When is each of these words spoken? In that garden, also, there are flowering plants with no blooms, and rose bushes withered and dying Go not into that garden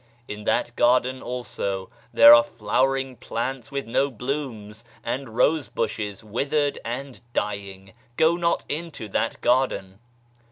In 0.27 0.45
that 0.45 0.75
garden, 0.75 1.21
also, 1.21 1.91
there 2.11 2.33
are 2.33 2.41
flowering 2.41 3.15
plants 3.17 3.71
with 3.71 3.85
no 3.85 4.09
blooms, 4.09 4.83
and 5.03 5.29
rose 5.37 5.67
bushes 5.67 6.23
withered 6.23 6.79
and 6.83 7.21
dying 7.33 7.93
Go 8.17 8.35
not 8.35 8.65
into 8.67 9.07
that 9.09 9.39
garden 9.41 9.99